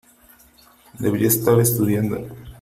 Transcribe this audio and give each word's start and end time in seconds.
Debería 0.97 1.27
estar 1.27 1.59
estudiando. 1.61 2.17